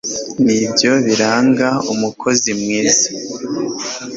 ni 0.45 0.57
byo 0.73 0.91
biranga 1.05 1.67
umukozi 1.93 2.49
mwiza 2.59 3.07